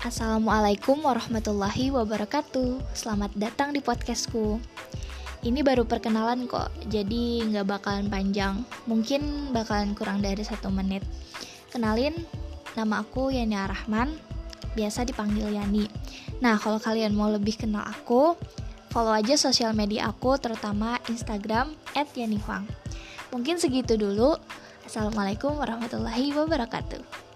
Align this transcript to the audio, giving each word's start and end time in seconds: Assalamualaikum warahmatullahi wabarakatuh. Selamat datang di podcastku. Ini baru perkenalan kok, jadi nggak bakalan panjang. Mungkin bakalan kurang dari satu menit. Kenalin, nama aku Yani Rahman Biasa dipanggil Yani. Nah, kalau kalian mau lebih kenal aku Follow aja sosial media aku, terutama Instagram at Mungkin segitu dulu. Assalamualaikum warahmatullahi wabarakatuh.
Assalamualaikum 0.00 1.04
warahmatullahi 1.04 1.92
wabarakatuh. 1.92 2.96
Selamat 2.96 3.36
datang 3.36 3.76
di 3.76 3.84
podcastku. 3.84 4.56
Ini 5.44 5.60
baru 5.60 5.84
perkenalan 5.84 6.48
kok, 6.48 6.72
jadi 6.88 7.44
nggak 7.44 7.68
bakalan 7.68 8.08
panjang. 8.08 8.64
Mungkin 8.88 9.52
bakalan 9.52 9.92
kurang 9.92 10.24
dari 10.24 10.40
satu 10.40 10.72
menit. 10.72 11.04
Kenalin, 11.68 12.16
nama 12.80 13.04
aku 13.04 13.28
Yani 13.28 13.52
Rahman 13.52 14.16
Biasa 14.72 15.04
dipanggil 15.04 15.52
Yani. 15.52 15.84
Nah, 16.40 16.56
kalau 16.56 16.80
kalian 16.80 17.12
mau 17.12 17.28
lebih 17.28 17.60
kenal 17.60 17.84
aku 17.84 18.40
Follow 18.88 19.12
aja 19.12 19.36
sosial 19.36 19.76
media 19.76 20.08
aku, 20.08 20.34
terutama 20.40 20.96
Instagram 21.12 21.76
at 21.92 22.08
Mungkin 23.30 23.60
segitu 23.60 24.00
dulu. 24.00 24.34
Assalamualaikum 24.82 25.60
warahmatullahi 25.60 26.32
wabarakatuh. 26.32 27.29